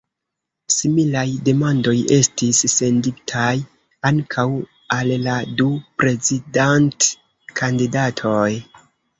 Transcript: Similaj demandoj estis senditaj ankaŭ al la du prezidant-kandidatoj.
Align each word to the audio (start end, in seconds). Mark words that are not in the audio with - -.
Similaj 0.75 1.25
demandoj 1.49 1.93
estis 2.15 2.61
senditaj 2.77 3.51
ankaŭ 4.11 4.47
al 4.97 5.13
la 5.27 5.37
du 5.61 5.69
prezidant-kandidatoj. 6.01 8.45